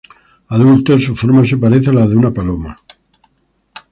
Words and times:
Adulto, 0.47 0.97
su 0.97 1.15
forma 1.15 1.45
se 1.45 1.57
parece 1.57 1.91
a 1.91 1.93
la 1.93 2.07
de 2.07 2.15
una 2.15 2.33
paloma. 2.33 2.75